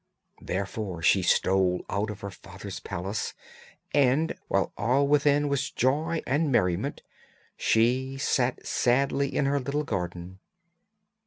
[0.41, 3.35] Therefore she stole out of her father's palace,
[3.93, 7.03] and while all within was joy and merriment,
[7.55, 10.39] she sat sadly in her little garden.